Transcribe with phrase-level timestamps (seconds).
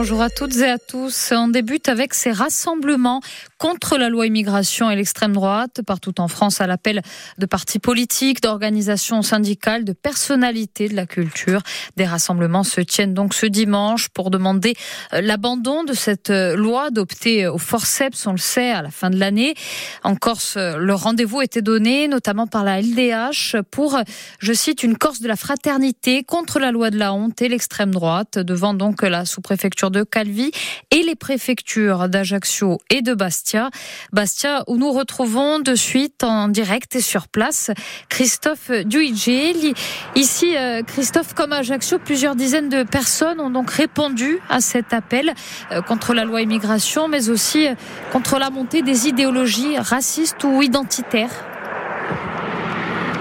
[0.00, 1.32] Bonjour à toutes et à tous.
[1.32, 3.20] On débute avec ces rassemblements
[3.58, 7.02] contre la loi immigration et l'extrême droite partout en France à l'appel
[7.38, 11.62] de partis politiques, d'organisations syndicales, de personnalités de la culture.
[11.96, 14.74] Des rassemblements se tiennent donc ce dimanche pour demander
[15.12, 19.10] euh, l'abandon de cette euh, loi adoptée au forceps, on le sait, à la fin
[19.10, 19.54] de l'année.
[20.04, 23.98] En Corse, euh, le rendez-vous était donné, notamment par la LDH, pour,
[24.38, 27.90] je cite, une Corse de la fraternité contre la loi de la honte et l'extrême
[27.90, 30.52] droite, devant donc la sous-préfecture de Calvi
[30.90, 33.47] et les préfectures d'Ajaccio et de Bastia.
[34.12, 37.70] Bastia où nous retrouvons de suite en direct et sur place
[38.08, 39.74] Christophe Duigé.
[40.14, 44.92] Ici, euh, Christophe, comme à Ajaccio, plusieurs dizaines de personnes ont donc répondu à cet
[44.92, 45.34] appel
[45.72, 47.74] euh, contre la loi immigration, mais aussi euh,
[48.12, 51.47] contre la montée des idéologies racistes ou identitaires.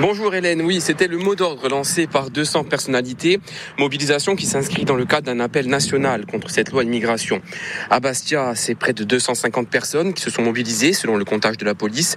[0.00, 3.40] Bonjour Hélène, oui, c'était le mot d'ordre lancé par 200 personnalités,
[3.80, 7.42] mobilisation qui s'inscrit dans le cadre d'un appel national contre cette loi immigration.
[7.90, 11.64] À Bastia, c'est près de 250 personnes qui se sont mobilisées selon le comptage de
[11.64, 12.14] la police.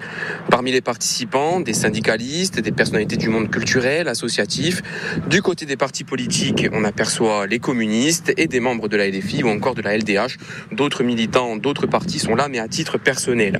[0.51, 4.83] Parmi les participants, des syndicalistes, des personnalités du monde culturel, associatif.
[5.25, 9.43] Du côté des partis politiques, on aperçoit les communistes et des membres de la LFI
[9.43, 10.37] ou encore de la LDH.
[10.71, 13.59] D'autres militants, d'autres partis sont là, mais à titre personnel.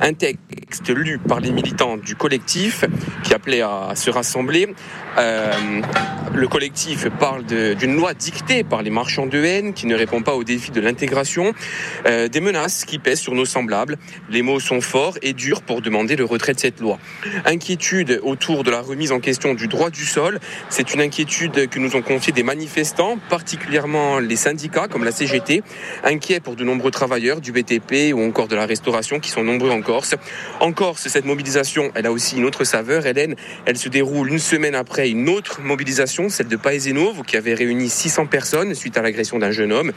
[0.00, 2.86] Un texte lu par les militants du collectif
[3.22, 4.68] qui appelait à se rassembler.
[5.18, 5.52] Euh,
[6.34, 10.34] le collectif parle d'une loi dictée par les marchands de haine qui ne répond pas
[10.34, 11.54] aux défis de l'intégration,
[12.06, 13.96] euh, des menaces qui pèsent sur nos semblables.
[14.30, 16.98] Les mots sont forts et durs pour demander le retrait de cette loi.
[17.44, 20.38] Inquiétude autour de la remise en question du droit du sol.
[20.68, 25.62] C'est une inquiétude que nous ont confiée des manifestants, particulièrement les syndicats comme la CGT,
[26.04, 29.70] inquiets pour de nombreux travailleurs du BTP ou encore de la restauration qui sont nombreux
[29.70, 30.14] en Corse.
[30.60, 33.34] En Corse, cette mobilisation, elle a aussi une autre saveur, Hélène.
[33.66, 37.88] Elle se déroule une semaine après une autre mobilisation, celle de Paesenovo, qui avait réuni
[37.88, 39.92] 600 personnes suite à l'agression d'un jeune homme.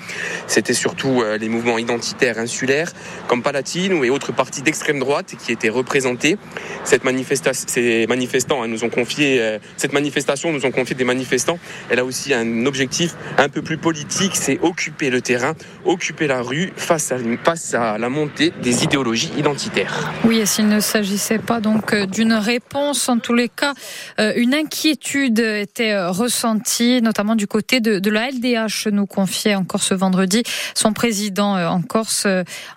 [0.47, 2.91] C'était surtout euh, les mouvements identitaires insulaires,
[3.27, 6.37] comme Palatine et autres partis d'extrême droite qui étaient représentés.
[6.83, 11.03] Cette manifestation, ces manifestants hein, nous ont confié, euh, cette manifestation nous ont confié des
[11.03, 11.59] manifestants.
[11.89, 15.53] Elle a aussi un objectif un peu plus politique, c'est occuper le terrain,
[15.85, 20.11] occuper la rue face à, face à la montée des idéologies identitaires.
[20.25, 23.73] Oui, et s'il ne s'agissait pas donc euh, d'une réponse en tous les cas,
[24.19, 29.83] euh, une inquiétude était euh, ressentie, notamment du côté de, la LDH, nous confiait encore
[29.83, 30.43] ce vendredi
[30.75, 32.27] son président euh, en Corse,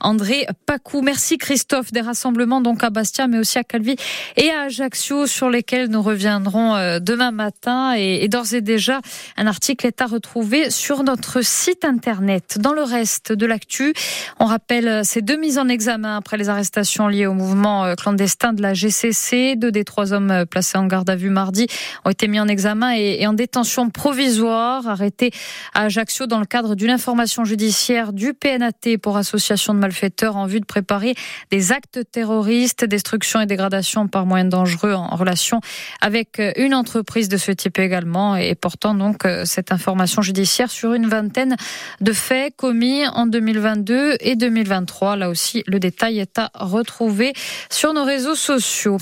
[0.01, 1.03] André Pacou.
[1.03, 3.97] Merci Christophe, des rassemblements donc à Bastia, mais aussi à Calvi
[4.37, 7.95] et à Ajaccio, sur lesquels nous reviendrons demain matin.
[7.97, 9.01] Et, d'ores et déjà,
[9.37, 12.59] un article est à retrouver sur notre site internet.
[12.59, 13.93] Dans le reste de l'actu,
[14.39, 18.63] on rappelle ces deux mises en examen après les arrestations liées au mouvement clandestin de
[18.63, 19.57] la GCC.
[19.57, 21.67] Deux des trois hommes placés en garde à vue mardi
[22.05, 25.31] ont été mis en examen et, en détention provisoire, arrêtés
[25.75, 30.47] à Ajaccio dans le cadre d'une information judiciaire du PNAT pour association de malfaiteurs en
[30.47, 31.15] vue de préparer
[31.51, 35.61] des actes terroristes, destruction et dégradation par moyens dangereux en relation
[36.01, 40.95] avec une entreprise de ce type également et portant donc euh, cette information judiciaire sur
[40.95, 41.57] une vingtaine
[42.01, 45.17] de faits commis en 2022 et 2023.
[45.17, 47.33] Là aussi, le détail est à retrouver
[47.71, 48.99] sur nos réseaux sociaux.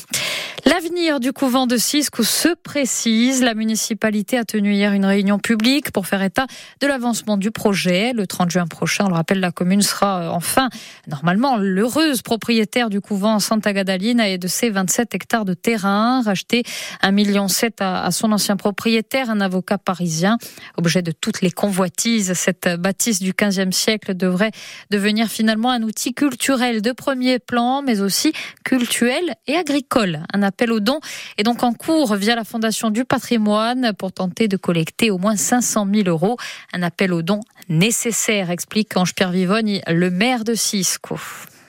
[0.64, 3.42] L'avenir du couvent de Cisco se précise.
[3.42, 6.46] La municipalité a tenu hier une réunion publique pour faire état
[6.80, 8.12] de l'avancement du projet.
[8.12, 10.68] Le 30 juin prochain, on le rappelle, la commune sera euh, enfin,
[11.08, 16.62] normalement, l'heureuse propriétaire du couvent Santa Gadalina et de ses 27 hectares de terrain, racheté
[17.02, 17.46] 1,7 million
[17.80, 20.38] à son ancien propriétaire, un avocat parisien.
[20.76, 24.52] Objet de toutes les convoitises, cette bâtisse du 15e siècle devrait
[24.90, 28.32] devenir finalement un outil culturel de premier plan, mais aussi
[28.64, 30.22] culturel et agricole.
[30.52, 31.00] Appel aux dons
[31.38, 35.34] est donc en cours via la Fondation du patrimoine pour tenter de collecter au moins
[35.34, 36.36] 500 000 euros.
[36.74, 37.40] Un appel aux dons
[37.70, 41.18] nécessaire, explique Ange-Pierre Vivogne, le maire de Cisco.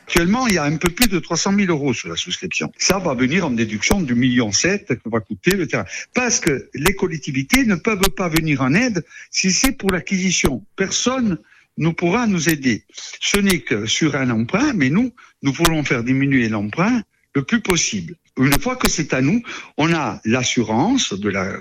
[0.06, 2.74] Actuellement, il y a un peu plus de 300 000 euros sur la souscription.
[2.78, 5.86] Ça va venir en déduction du million sept que va coûter le terrain.
[6.14, 10.66] Parce que les collectivités ne peuvent pas venir en aide si c'est pour l'acquisition.
[10.76, 11.38] Personne
[11.78, 12.84] ne pourra nous aider.
[13.22, 17.02] Ce n'est que sur un emprunt, mais nous, nous voulons faire diminuer l'emprunt
[17.34, 18.16] le plus possible.
[18.38, 19.42] Une fois que c'est à nous,
[19.78, 21.58] on a l'assurance de la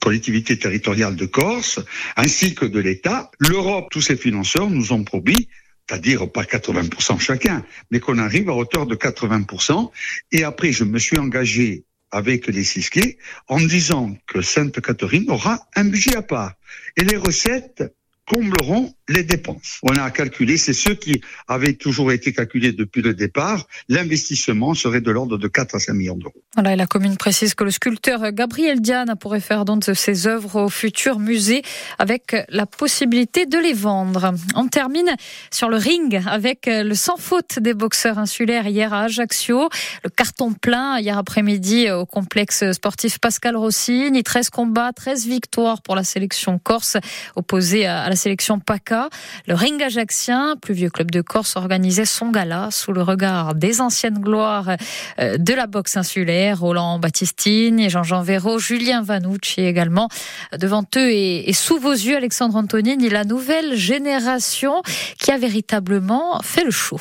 [0.00, 1.80] collectivité territoriale de Corse,
[2.16, 3.30] ainsi que de l'État.
[3.38, 5.48] L'Europe, tous ses financeurs nous ont promis
[5.88, 9.90] c'est-à-dire pas 80% chacun, mais qu'on arrive à hauteur de 80%.
[10.30, 15.84] Et après, je me suis engagé avec les Sisquets en disant que Sainte-Catherine aura un
[15.84, 16.54] budget à part.
[16.96, 17.82] Et les recettes
[18.26, 19.78] combleront les dépenses.
[19.82, 25.00] On a calculé, c'est ceux qui avaient toujours été calculés depuis le départ, l'investissement serait
[25.00, 26.42] de l'ordre de 4 à 5 millions d'euros.
[26.54, 30.26] Voilà, et la commune précise que le sculpteur Gabriel Diane pourrait faire don de ses
[30.26, 31.62] œuvres au futur musée
[31.98, 34.34] avec la possibilité de les vendre.
[34.54, 35.14] On termine
[35.50, 39.68] sur le ring avec le sans faute des boxeurs insulaires hier à Ajaccio.
[40.04, 44.22] Le carton plein hier après-midi au complexe sportif Pascal Rossini.
[44.22, 46.96] 13 combats, 13 victoires pour la sélection corse
[47.36, 49.01] opposée à la sélection PACA.
[49.46, 53.80] Le ring ajaxien, plus vieux club de Corse, organisait son gala sous le regard des
[53.80, 54.70] anciennes gloires
[55.18, 60.08] euh, de la boxe insulaire, Roland Battistini, Jean-Jean Véro, Julien Vanucci également.
[60.56, 64.82] Devant eux et, sous vos yeux, Alexandre Antonini, la nouvelle génération
[65.18, 67.00] qui a véritablement fait le show.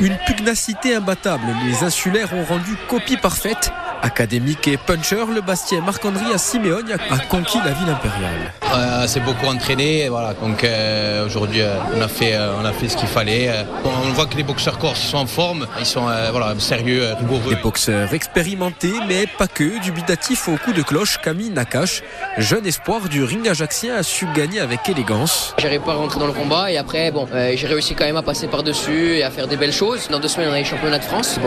[0.00, 1.44] Une pugnacité imbattable.
[1.66, 3.70] Les insulaires ont rendu copie parfaite
[4.02, 8.52] Académique et puncher, le Bastien Marc-André à Simeone a conquis la ville impériale.
[8.74, 10.34] Euh, c'est beaucoup entraîné, voilà.
[10.34, 13.50] Donc euh, aujourd'hui, euh, on a fait, on a fait ce qu'il fallait.
[13.84, 17.54] on voit que les boxeurs corses sont en forme, ils sont voilà sérieux, rigoureux.
[17.54, 19.82] Des boxeurs expérimentés, mais pas que.
[19.82, 22.02] Dubitatif au coup de cloche, Camille Nakache,
[22.36, 25.54] jeune espoir du ring ajaxien, a su gagner avec élégance.
[25.58, 28.22] J'arrive pas à rentrer dans le combat et après, bon, j'ai réussi quand même à
[28.22, 30.08] passer par dessus et à faire des belles choses.
[30.08, 31.38] Dans deux semaines, on a les championnats de France.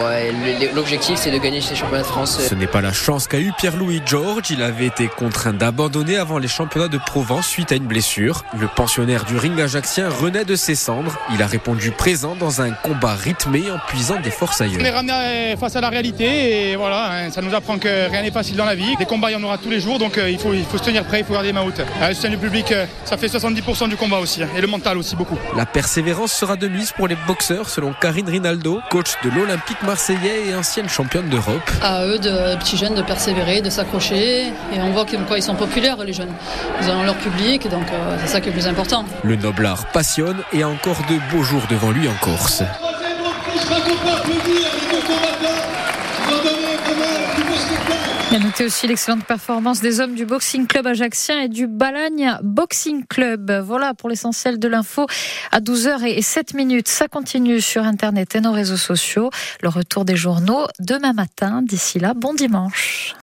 [0.75, 2.40] L'objectif, c'est de gagner ces championnats de France.
[2.41, 4.49] Ce n'est pas la chance qu'a eu Pierre-Louis George.
[4.49, 8.43] Il avait été contraint d'abandonner avant les championnats de Provence suite à une blessure.
[8.59, 11.17] Le pensionnaire du ring ajaxien renaît de ses cendres.
[11.33, 14.81] Il a répondu présent dans un combat rythmé en puisant des forces ailleurs.
[14.81, 18.23] On est ramené face à la réalité et voilà, hein, ça nous apprend que rien
[18.23, 18.95] n'est facile dans la vie.
[18.97, 20.79] Des combats, il y en aura tous les jours, donc euh, il, faut, il faut
[20.79, 21.79] se tenir prêt, il faut garder les mains hautes.
[21.79, 24.67] Euh, le soutien du public, euh, ça fait 70% du combat aussi, hein, et le
[24.67, 25.37] mental aussi beaucoup.
[25.55, 30.47] La persévérance sera de mise pour les boxeurs, selon Karine Rinaldo, coach de l'Olympique marseillais
[30.49, 31.69] et ancienne championne d'Europe.
[31.83, 32.30] À eux de
[32.75, 34.47] jeunes de persévérer, de s'accrocher.
[34.73, 36.33] Et on voit qu'ils sont populaires, les jeunes.
[36.81, 39.05] Ils ont leur public, donc euh, c'est ça qui est le plus important.
[39.23, 42.63] Le noblard passionne et a encore de beaux jours devant lui en Corse.
[48.31, 52.37] Il a noté aussi l'excellente performance des hommes du Boxing Club Ajaxien et du Balagne
[52.41, 53.51] Boxing Club.
[53.51, 55.05] Voilà pour l'essentiel de l'info
[55.51, 56.87] à 12h et 7 minutes.
[56.87, 59.31] Ça continue sur Internet et nos réseaux sociaux.
[59.61, 61.61] Le retour des journaux demain matin.
[61.61, 63.15] D'ici là, bon dimanche.